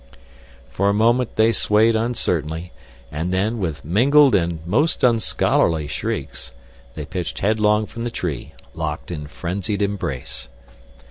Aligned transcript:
For 0.67 0.89
a 0.89 0.95
moment 0.95 1.35
they 1.35 1.51
swayed 1.51 1.95
uncertainly, 1.95 2.71
and 3.11 3.31
then, 3.31 3.59
with 3.59 3.85
mingled 3.85 4.33
and 4.33 4.65
most 4.65 5.03
unscholarly 5.03 5.85
shrieks, 5.85 6.51
they 6.95 7.05
pitched 7.05 7.37
headlong 7.41 7.85
from 7.85 8.01
the 8.01 8.09
tree, 8.09 8.53
locked 8.73 9.11
in 9.11 9.27
frenzied 9.27 9.83
embrace. 9.83 10.49